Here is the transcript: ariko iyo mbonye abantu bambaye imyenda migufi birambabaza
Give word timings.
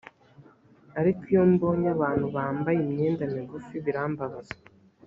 ariko 0.99 1.21
iyo 1.31 1.43
mbonye 1.53 1.87
abantu 1.95 2.25
bambaye 2.35 2.77
imyenda 2.85 3.23
migufi 3.35 3.75
birambabaza 3.85 4.55